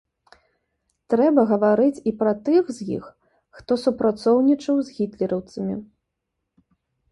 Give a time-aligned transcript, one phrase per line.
[1.13, 3.05] Трэба гаварыць і пра тых з іх,
[3.59, 5.75] хто супрацоўнічаў з гітлераўцамі.